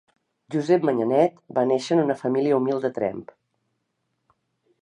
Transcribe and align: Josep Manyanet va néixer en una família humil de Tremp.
Josep 0.53 0.87
Manyanet 0.89 1.37
va 1.59 1.67
néixer 1.73 1.97
en 1.97 2.03
una 2.05 2.17
família 2.23 2.59
humil 2.63 2.83
de 2.87 2.93
Tremp. 2.99 3.23